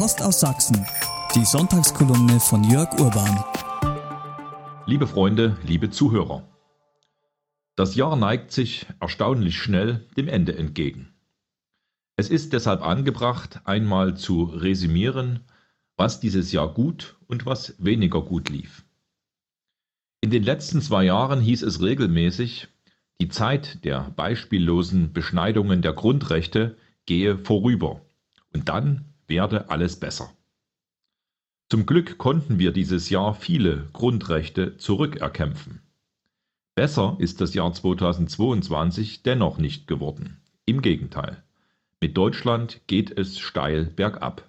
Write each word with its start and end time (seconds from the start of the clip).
Post 0.00 0.22
aus 0.22 0.40
Sachsen. 0.40 0.86
Die 1.34 1.44
Sonntagskolumne 1.44 2.40
von 2.40 2.64
Jörg 2.64 2.90
Urban. 2.98 3.44
Liebe 4.86 5.06
Freunde, 5.06 5.58
liebe 5.62 5.90
Zuhörer. 5.90 6.48
Das 7.76 7.96
Jahr 7.96 8.16
neigt 8.16 8.50
sich 8.50 8.86
erstaunlich 8.98 9.58
schnell 9.58 10.08
dem 10.16 10.26
Ende 10.28 10.56
entgegen. 10.56 11.12
Es 12.16 12.30
ist 12.30 12.54
deshalb 12.54 12.80
angebracht, 12.80 13.60
einmal 13.64 14.16
zu 14.16 14.44
resümieren, 14.44 15.40
was 15.98 16.18
dieses 16.18 16.50
Jahr 16.50 16.72
gut 16.72 17.18
und 17.26 17.44
was 17.44 17.74
weniger 17.76 18.22
gut 18.22 18.48
lief. 18.48 18.86
In 20.22 20.30
den 20.30 20.44
letzten 20.44 20.80
zwei 20.80 21.04
Jahren 21.04 21.42
hieß 21.42 21.60
es 21.60 21.82
regelmäßig, 21.82 22.68
die 23.20 23.28
Zeit 23.28 23.84
der 23.84 24.10
beispiellosen 24.16 25.12
Beschneidungen 25.12 25.82
der 25.82 25.92
Grundrechte 25.92 26.78
gehe 27.04 27.36
vorüber 27.36 28.00
und 28.54 28.70
dann 28.70 29.09
werde 29.30 29.70
alles 29.70 29.98
besser. 29.98 30.36
Zum 31.70 31.86
Glück 31.86 32.18
konnten 32.18 32.58
wir 32.58 32.72
dieses 32.72 33.08
Jahr 33.08 33.34
viele 33.34 33.88
Grundrechte 33.92 34.76
zurückerkämpfen. 34.76 35.80
Besser 36.74 37.16
ist 37.18 37.40
das 37.40 37.54
Jahr 37.54 37.72
2022 37.72 39.22
dennoch 39.22 39.58
nicht 39.58 39.86
geworden. 39.86 40.40
Im 40.66 40.82
Gegenteil. 40.82 41.42
Mit 42.00 42.16
Deutschland 42.16 42.80
geht 42.86 43.16
es 43.16 43.38
steil 43.38 43.84
bergab. 43.84 44.48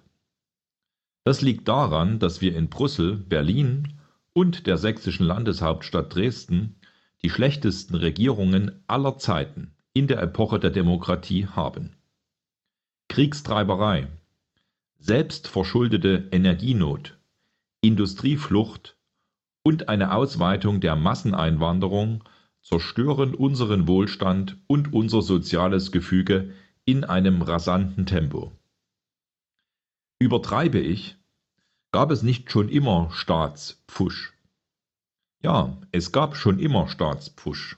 Das 1.24 1.42
liegt 1.42 1.68
daran, 1.68 2.18
dass 2.18 2.40
wir 2.40 2.56
in 2.56 2.68
Brüssel, 2.68 3.16
Berlin 3.16 4.00
und 4.32 4.66
der 4.66 4.78
sächsischen 4.78 5.26
Landeshauptstadt 5.26 6.14
Dresden 6.14 6.76
die 7.22 7.30
schlechtesten 7.30 7.94
Regierungen 7.94 8.82
aller 8.88 9.18
Zeiten 9.18 9.76
in 9.92 10.08
der 10.08 10.20
Epoche 10.20 10.58
der 10.58 10.70
Demokratie 10.70 11.46
haben. 11.46 11.94
Kriegstreiberei, 13.08 14.08
selbstverschuldete 15.02 16.28
Energienot, 16.30 17.18
Industrieflucht 17.80 18.96
und 19.64 19.88
eine 19.88 20.14
Ausweitung 20.14 20.80
der 20.80 20.94
Masseneinwanderung 20.94 22.22
zerstören 22.60 23.34
unseren 23.34 23.88
Wohlstand 23.88 24.58
und 24.68 24.92
unser 24.92 25.20
soziales 25.20 25.90
Gefüge 25.90 26.54
in 26.84 27.02
einem 27.02 27.42
rasanten 27.42 28.06
Tempo. 28.06 28.52
Übertreibe 30.20 30.78
ich, 30.78 31.16
gab 31.90 32.12
es 32.12 32.22
nicht 32.22 32.52
schon 32.52 32.68
immer 32.68 33.10
Staatspfusch. 33.10 34.34
Ja, 35.42 35.78
es 35.90 36.12
gab 36.12 36.36
schon 36.36 36.60
immer 36.60 36.86
Staatspfusch. 36.86 37.76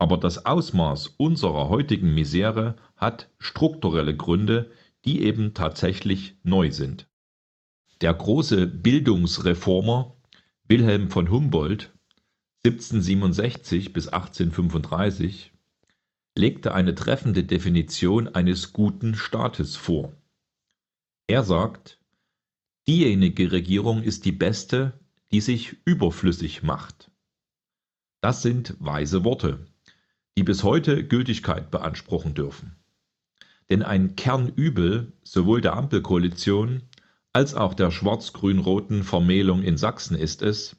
Aber 0.00 0.16
das 0.16 0.44
Ausmaß 0.44 1.06
unserer 1.18 1.68
heutigen 1.68 2.12
Misere 2.14 2.74
hat 2.96 3.30
strukturelle 3.38 4.16
Gründe, 4.16 4.72
die 5.04 5.22
eben 5.22 5.54
tatsächlich 5.54 6.36
neu 6.42 6.70
sind. 6.70 7.08
Der 8.00 8.14
große 8.14 8.66
Bildungsreformer 8.66 10.16
Wilhelm 10.68 11.10
von 11.10 11.30
Humboldt 11.30 11.92
1767 12.64 13.92
bis 13.92 14.08
1835 14.08 15.52
legte 16.36 16.72
eine 16.72 16.94
treffende 16.94 17.44
Definition 17.44 18.28
eines 18.28 18.72
guten 18.72 19.14
Staates 19.14 19.76
vor. 19.76 20.14
Er 21.26 21.42
sagt, 21.42 22.00
diejenige 22.86 23.52
Regierung 23.52 24.02
ist 24.02 24.24
die 24.24 24.32
beste, 24.32 24.98
die 25.30 25.40
sich 25.40 25.76
überflüssig 25.84 26.62
macht. 26.62 27.10
Das 28.20 28.42
sind 28.42 28.76
weise 28.78 29.24
Worte, 29.24 29.66
die 30.36 30.44
bis 30.44 30.62
heute 30.62 31.06
Gültigkeit 31.06 31.70
beanspruchen 31.70 32.34
dürfen. 32.34 32.81
Denn 33.72 33.82
ein 33.82 34.16
Kernübel 34.16 35.14
sowohl 35.22 35.62
der 35.62 35.72
Ampelkoalition 35.78 36.82
als 37.32 37.54
auch 37.54 37.72
der 37.72 37.90
schwarz-grün-roten 37.90 39.02
Vermählung 39.02 39.62
in 39.62 39.78
Sachsen 39.78 40.14
ist 40.14 40.42
es, 40.42 40.76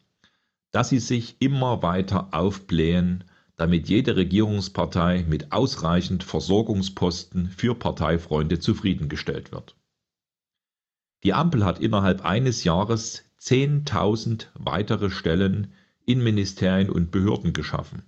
dass 0.70 0.90
sie 0.90 1.00
sich 1.00 1.38
immer 1.40 1.82
weiter 1.82 2.36
aufblähen, 2.36 3.24
damit 3.56 3.90
jede 3.90 4.16
Regierungspartei 4.16 5.26
mit 5.28 5.52
ausreichend 5.52 6.24
Versorgungsposten 6.24 7.50
für 7.50 7.74
Parteifreunde 7.74 8.60
zufriedengestellt 8.60 9.52
wird. 9.52 9.76
Die 11.24 11.34
Ampel 11.34 11.66
hat 11.66 11.80
innerhalb 11.80 12.24
eines 12.24 12.64
Jahres 12.64 13.24
10.000 13.42 14.50
weitere 14.54 15.10
Stellen 15.10 15.74
in 16.06 16.24
Ministerien 16.24 16.92
und 16.92 17.10
Behörden 17.10 17.54
geschaffen. 17.54 18.04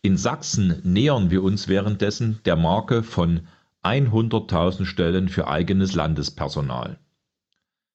In 0.00 0.16
Sachsen 0.16 0.80
nähern 0.84 1.32
wir 1.32 1.42
uns 1.42 1.66
währenddessen 1.66 2.38
der 2.44 2.54
Marke 2.54 3.02
von 3.02 3.48
100.000 3.84 4.86
Stellen 4.86 5.28
für 5.28 5.48
eigenes 5.48 5.94
Landespersonal. 5.94 6.98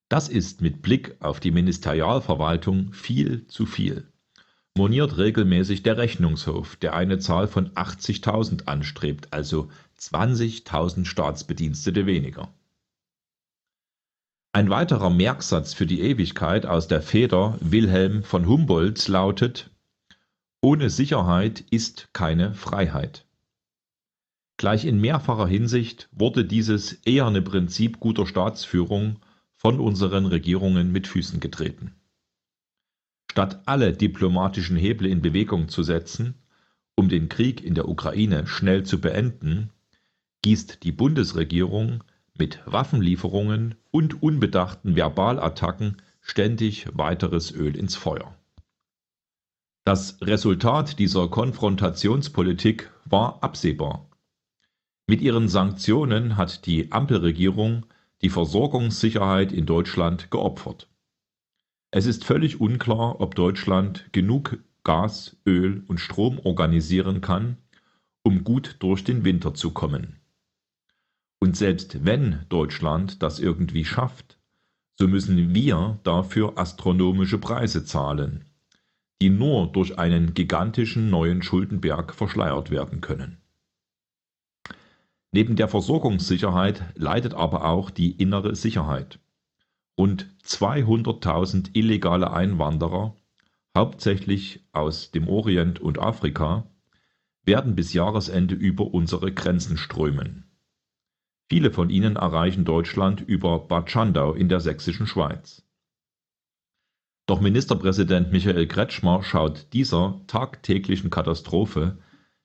Das 0.08 0.30
ist 0.30 0.62
mit 0.62 0.82
Blick 0.82 1.16
auf 1.20 1.40
die 1.40 1.52
Ministerialverwaltung 1.52 2.94
viel 2.94 3.46
zu 3.48 3.66
viel, 3.66 4.08
moniert 4.76 5.18
regelmäßig 5.18 5.84
der 5.84 5.98
Rechnungshof, 5.98 6.76
der 6.78 6.96
eine 6.96 7.20
Zahl 7.20 7.48
von 7.48 7.70
80.000 7.72 8.66
anstrebt, 8.66 9.34
also 9.34 9.70
20.000 10.00 11.06
Staatsbedienstete 11.06 12.06
weniger. 12.06 12.54
Ein 14.52 14.72
weiterer 14.72 15.12
Merksatz 15.12 15.76
für 15.76 15.86
die 15.86 16.02
Ewigkeit 16.02 16.66
aus 16.66 16.88
der 16.88 17.04
Feder 17.04 17.58
Wilhelm 17.62 18.24
von 18.24 18.48
Humboldts 18.48 19.08
lautet 19.08 19.70
Ohne 20.62 20.90
Sicherheit 20.90 21.62
ist 21.70 22.10
keine 22.14 22.56
Freiheit. 22.56 23.28
Gleich 24.59 24.84
in 24.84 25.00
mehrfacher 25.00 25.47
Hinsicht 25.47 26.09
wurde 26.12 26.44
dieses 26.44 27.02
eherne 27.06 27.42
Prinzip 27.42 28.02
guter 28.02 28.28
Staatsführung 28.28 29.22
von 29.56 29.80
unseren 29.80 30.25
Regierungen 30.25 30.92
mit 30.92 31.08
Füßen 31.08 31.40
getreten. 31.40 31.96
Statt 33.31 33.62
alle 33.66 33.94
diplomatischen 33.94 34.75
Hebel 34.75 35.08
in 35.08 35.22
Bewegung 35.22 35.70
zu 35.70 35.81
setzen, 35.81 36.36
um 36.96 37.08
den 37.08 37.30
Krieg 37.30 37.64
in 37.64 37.74
der 37.74 37.88
Ukraine 37.88 38.47
schnell 38.47 38.84
zu 38.84 39.00
beenden, 39.00 39.70
gießt 40.42 40.84
die 40.84 40.91
Bundesregierung 40.91 42.03
mit 42.38 42.59
Waffenlieferungen 42.66 43.76
und 43.91 44.22
unbedachten 44.22 44.97
Verbalattacken 44.97 46.02
ständig 46.20 46.86
weiteres 46.91 47.53
Öl 47.53 47.78
ins 47.78 47.96
Feuer. 47.96 48.36
Das 49.86 50.18
Resultat 50.20 51.00
dieser 51.00 51.30
Konfrontationspolitik 51.30 52.91
war 53.06 53.41
absehbar. 53.41 54.09
Mit 55.09 55.24
ihren 55.24 55.50
Sanktionen 55.50 56.38
hat 56.38 56.68
die 56.68 56.92
Ampelregierung 56.92 57.88
die 58.22 58.30
Versorgungssicherheit 58.30 59.52
in 59.52 59.66
Deutschland 59.66 60.30
geopfert. 60.30 60.88
Es 61.90 62.06
ist 62.06 62.25
völlig 62.25 62.62
unklar, 62.62 63.20
ob 63.20 63.34
Deutschland 63.34 64.08
genug 64.12 64.59
Gas, 64.84 65.36
Öl 65.47 65.84
und 65.88 66.00
Strom 66.00 66.38
organisieren 66.38 67.22
kann, 67.22 67.58
um 68.22 68.44
gut 68.44 68.75
durch 68.81 69.03
den 69.03 69.25
Winter 69.25 69.56
zu 69.56 69.72
kommen. 69.72 70.20
Und 71.40 71.58
selbst 71.58 72.06
wenn 72.06 72.46
Deutschland 72.50 73.24
das 73.24 73.40
irgendwie 73.40 73.86
schafft, 73.86 74.38
so 74.94 75.08
müssen 75.08 75.56
wir 75.56 75.97
dafür 76.03 76.59
astronomische 76.59 77.40
Preise 77.40 77.84
zahlen, 77.84 78.46
die 79.24 79.31
nur 79.31 79.72
durch 79.72 79.97
einen 79.97 80.36
gigantischen 80.36 81.09
neuen 81.09 81.41
Schuldenberg 81.41 82.14
verschleiert 82.14 82.70
werden 82.70 83.02
können. 83.02 83.39
Neben 85.31 85.56
der 85.56 85.67
Versorgungssicherheit 85.67 86.84
leidet 86.95 87.34
aber 87.34 87.66
auch 87.66 87.91
die 87.91 88.12
innere 88.12 88.56
Sicherheit. 88.56 89.19
Rund 89.97 90.34
200.000 90.44 91.72
illegale 91.73 92.31
Einwanderer, 92.31 93.16
hauptsächlich 93.78 94.66
aus 94.72 95.12
dem 95.12 95.28
Orient 95.28 95.79
und 95.79 96.00
Afrika, 96.00 96.67
werden 97.44 97.75
bis 97.75 97.94
Jahresende 97.94 98.56
über 98.56 98.94
unsere 98.94 99.31
Grenzen 99.31 99.78
strömen. 99.78 100.45
Viele 101.50 101.72
von 101.72 101.90
ihnen 101.90 102.16
erreichen 102.16 102.66
Deutschland 102.66 103.22
über 103.22 103.59
Bad 103.59 103.90
Schandau 103.90 104.34
in 104.34 104.49
der 104.49 104.59
sächsischen 104.59 105.08
Schweiz. 105.08 105.64
Doch 107.25 107.41
Ministerpräsident 107.41 108.32
Michael 108.32 108.67
Kretschmer 108.67 109.23
schaut 109.23 109.73
dieser 109.73 110.22
tagtäglichen 110.28 111.09
Katastrophe 111.09 111.99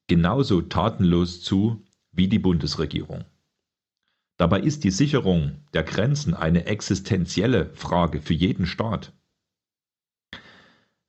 genauso 0.06 0.60
tatenlos 0.60 1.42
zu 1.42 1.82
wie 2.14 2.28
die 2.28 2.38
Bundesregierung. 2.38 3.24
Dabei 4.36 4.60
ist 4.60 4.84
die 4.84 4.90
Sicherung 4.90 5.60
der 5.74 5.84
Grenzen 5.84 6.34
eine 6.34 6.66
existenzielle 6.66 7.70
Frage 7.74 8.20
für 8.20 8.34
jeden 8.34 8.66
Staat. 8.66 9.12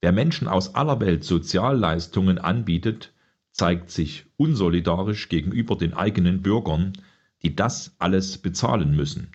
Wer 0.02 0.12
Menschen 0.12 0.48
aus 0.48 0.76
aller 0.76 1.00
Welt 1.00 1.24
Sozialleistungen 1.24 2.38
anbietet, 2.38 3.14
zeigt 3.52 3.90
sich 3.90 4.26
unsolidarisch 4.38 5.30
gegenüber 5.30 5.76
den 5.76 5.94
eigenen 5.94 6.42
Bürgern, 6.42 6.94
die 7.42 7.56
das 7.56 7.96
alles 7.98 8.38
bezahlen 8.38 8.96
müssen 8.96 9.32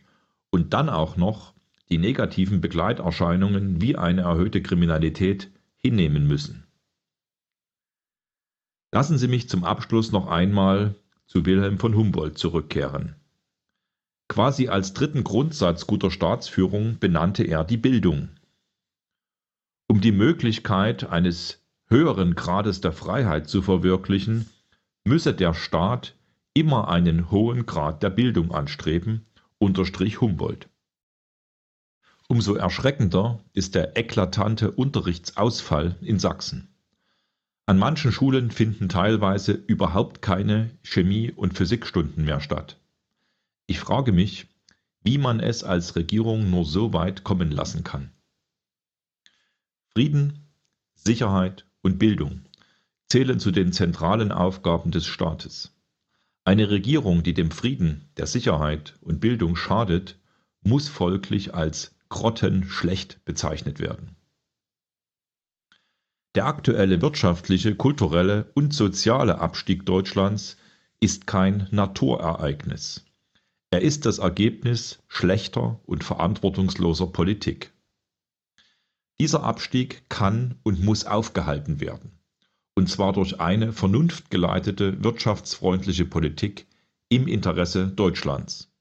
und 0.50 0.72
dann 0.72 0.88
auch 0.88 1.16
noch 1.16 1.54
die 1.88 1.98
negativen 1.98 2.60
Begleiterscheinungen 2.60 3.80
wie 3.80 3.96
eine 3.96 4.22
erhöhte 4.22 4.62
Kriminalität 4.62 5.50
hinnehmen 5.76 6.26
müssen. 6.26 6.64
Lassen 8.92 9.18
Sie 9.18 9.28
mich 9.28 9.48
zum 9.48 9.64
Abschluss 9.64 10.12
noch 10.12 10.26
einmal 10.26 10.94
zu 11.30 11.46
Wilhelm 11.46 11.78
von 11.78 11.94
Humboldt 11.94 12.38
zurückkehren. 12.38 13.14
Quasi 14.28 14.66
als 14.66 14.94
dritten 14.94 15.22
Grundsatz 15.22 15.86
guter 15.86 16.10
Staatsführung 16.10 16.98
benannte 16.98 17.44
er 17.44 17.62
die 17.62 17.76
Bildung. 17.76 18.30
Um 19.86 20.00
die 20.00 20.10
Möglichkeit 20.10 21.08
eines 21.08 21.62
höheren 21.86 22.34
Grades 22.34 22.80
der 22.80 22.90
Freiheit 22.90 23.48
zu 23.48 23.62
verwirklichen, 23.62 24.50
müsse 25.04 25.32
der 25.32 25.54
Staat 25.54 26.16
immer 26.52 26.88
einen 26.88 27.30
hohen 27.30 27.64
Grad 27.64 28.02
der 28.02 28.10
Bildung 28.10 28.52
anstreben, 28.52 29.24
unterstrich 29.58 30.20
Humboldt. 30.20 30.68
Umso 32.26 32.54
erschreckender 32.54 33.38
ist 33.52 33.76
der 33.76 33.96
eklatante 33.96 34.72
Unterrichtsausfall 34.72 35.94
in 36.00 36.18
Sachsen. 36.18 36.74
An 37.66 37.78
manchen 37.78 38.12
Schulen 38.12 38.50
finden 38.50 38.88
teilweise 38.88 39.52
überhaupt 39.52 40.22
keine 40.22 40.70
Chemie- 40.82 41.30
und 41.30 41.56
Physikstunden 41.56 42.24
mehr 42.24 42.40
statt. 42.40 42.80
Ich 43.66 43.78
frage 43.78 44.12
mich, 44.12 44.48
wie 45.02 45.18
man 45.18 45.40
es 45.40 45.62
als 45.64 45.96
Regierung 45.96 46.50
nur 46.50 46.64
so 46.64 46.92
weit 46.92 47.24
kommen 47.24 47.50
lassen 47.50 47.84
kann. 47.84 48.10
Frieden, 49.92 50.46
Sicherheit 50.94 51.66
und 51.82 51.98
Bildung 51.98 52.42
zählen 53.08 53.40
zu 53.40 53.50
den 53.50 53.72
zentralen 53.72 54.30
Aufgaben 54.30 54.90
des 54.90 55.06
Staates. 55.06 55.74
Eine 56.44 56.70
Regierung, 56.70 57.22
die 57.22 57.34
dem 57.34 57.50
Frieden, 57.50 58.08
der 58.16 58.26
Sicherheit 58.26 58.94
und 59.00 59.20
Bildung 59.20 59.56
schadet, 59.56 60.18
muss 60.62 60.88
folglich 60.88 61.54
als 61.54 61.94
grottenschlecht 62.08 63.24
bezeichnet 63.24 63.80
werden. 63.80 64.16
Der 66.40 66.46
aktuelle 66.46 67.02
wirtschaftliche, 67.02 67.74
kulturelle 67.74 68.50
und 68.54 68.72
soziale 68.72 69.40
Abstieg 69.40 69.84
Deutschlands 69.84 70.56
ist 70.98 71.26
kein 71.26 71.68
Naturereignis. 71.70 73.04
Er 73.70 73.82
ist 73.82 74.06
das 74.06 74.20
Ergebnis 74.20 75.02
schlechter 75.06 75.80
und 75.84 76.02
verantwortungsloser 76.02 77.08
Politik. 77.08 77.74
Dieser 79.20 79.44
Abstieg 79.44 80.08
kann 80.08 80.54
und 80.62 80.82
muss 80.82 81.04
aufgehalten 81.04 81.78
werden, 81.78 82.18
und 82.74 82.88
zwar 82.88 83.12
durch 83.12 83.38
eine 83.38 83.74
vernunftgeleitete 83.74 85.04
wirtschaftsfreundliche 85.04 86.06
Politik 86.06 86.66
im 87.10 87.28
Interesse 87.28 87.88
Deutschlands. 87.88 88.72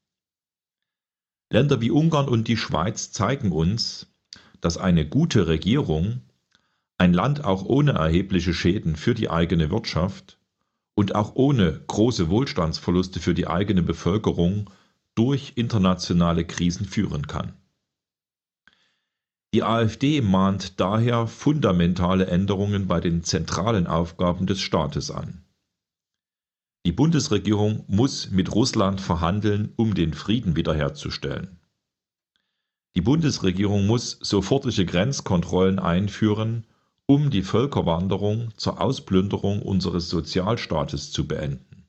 Länder 1.52 1.82
wie 1.82 1.90
Ungarn 1.90 2.26
und 2.26 2.48
die 2.48 2.56
Schweiz 2.56 3.12
zeigen 3.12 3.52
uns, 3.52 4.06
dass 4.62 4.78
eine 4.78 5.06
gute 5.06 5.46
Regierung 5.46 6.22
ein 7.10 7.14
Land 7.14 7.44
auch 7.44 7.64
ohne 7.64 7.92
erhebliche 7.92 8.54
Schäden 8.54 8.94
für 8.94 9.14
die 9.14 9.30
eigene 9.30 9.70
Wirtschaft 9.70 10.38
und 10.94 11.16
auch 11.16 11.34
ohne 11.34 11.80
große 11.88 12.28
Wohlstandsverluste 12.28 13.18
für 13.18 13.34
die 13.34 13.48
eigene 13.48 13.82
Bevölkerung 13.82 14.70
durch 15.16 15.54
internationale 15.56 16.44
Krisen 16.44 16.86
führen 16.86 17.26
kann. 17.26 17.54
Die 19.52 19.64
AfD 19.64 20.20
mahnt 20.20 20.78
daher 20.78 21.26
fundamentale 21.26 22.28
Änderungen 22.28 22.86
bei 22.86 23.00
den 23.00 23.24
zentralen 23.24 23.88
Aufgaben 23.88 24.46
des 24.46 24.60
Staates 24.60 25.10
an. 25.10 25.44
Die 26.86 26.92
Bundesregierung 26.92 27.82
muss 27.88 28.30
mit 28.30 28.54
Russland 28.54 29.00
verhandeln, 29.00 29.72
um 29.74 29.94
den 29.94 30.14
Frieden 30.14 30.54
wiederherzustellen. 30.54 31.58
Die 32.94 33.00
Bundesregierung 33.00 33.88
muss 33.88 34.12
sofortige 34.20 34.86
Grenzkontrollen 34.86 35.80
einführen, 35.80 36.66
um 37.10 37.28
die 37.28 37.42
Völkerwanderung 37.42 38.56
zur 38.56 38.80
Ausplünderung 38.80 39.62
unseres 39.62 40.08
Sozialstaates 40.10 41.10
zu 41.10 41.26
beenden. 41.26 41.88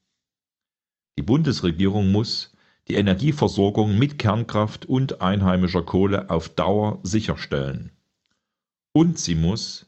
Die 1.15 1.21
Bundesregierung 1.21 2.11
muss 2.11 2.55
die 2.87 2.95
Energieversorgung 2.95 3.99
mit 3.99 4.17
Kernkraft 4.17 4.87
und 4.87 5.21
einheimischer 5.21 5.83
Kohle 5.83 6.31
auf 6.31 6.49
Dauer 6.49 7.01
sicherstellen. 7.03 7.91
Und 8.93 9.19
sie 9.19 9.35
muss 9.35 9.85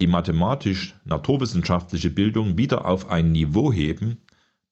die 0.00 0.08
mathematisch-naturwissenschaftliche 0.08 2.10
Bildung 2.10 2.58
wieder 2.58 2.84
auf 2.84 3.08
ein 3.08 3.30
Niveau 3.30 3.72
heben, 3.72 4.20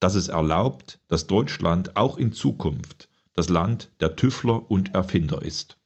das 0.01 0.15
es 0.15 0.27
erlaubt, 0.27 0.99
dass 1.07 1.27
Deutschland 1.27 1.95
auch 1.95 2.17
in 2.17 2.33
Zukunft 2.33 3.07
das 3.33 3.47
Land 3.47 3.93
der 4.01 4.17
Tüffler 4.17 4.69
und 4.69 4.93
Erfinder 4.93 5.41
ist. 5.41 5.80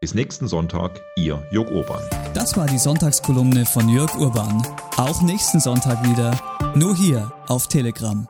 Bis 0.00 0.14
nächsten 0.14 0.46
Sonntag, 0.46 1.00
Ihr 1.16 1.44
Jörg 1.50 1.72
Urban. 1.72 2.00
Das 2.32 2.56
war 2.56 2.66
die 2.66 2.78
Sonntagskolumne 2.78 3.66
von 3.66 3.88
Jörg 3.88 4.14
Urban. 4.14 4.62
Auch 4.96 5.22
nächsten 5.22 5.58
Sonntag 5.58 6.08
wieder, 6.08 6.38
nur 6.76 6.94
hier 6.94 7.32
auf 7.48 7.66
Telegram. 7.66 8.28